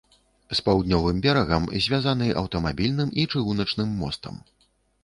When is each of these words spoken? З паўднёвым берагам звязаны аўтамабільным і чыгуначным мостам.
З 0.57 0.63
паўднёвым 0.69 1.19
берагам 1.25 1.69
звязаны 1.89 2.31
аўтамабільным 2.43 3.13
і 3.21 3.31
чыгуначным 3.31 3.95
мостам. 4.03 4.45